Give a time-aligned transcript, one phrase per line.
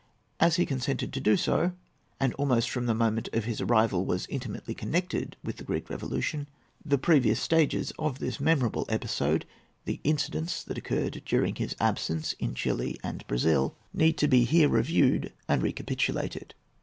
[0.39, 1.73] As he consented to do so,
[2.19, 6.49] and almost from the moment of his arrival was intimately connected with the Greek Revolution,
[6.83, 9.45] the previous stages of this memorable episode,
[9.85, 14.69] the incidents that occurred during his absence in Chili and Brazil, need to be here
[14.69, 16.55] reviewed and recapitulated.